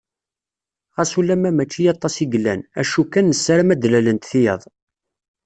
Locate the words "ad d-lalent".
3.73-4.27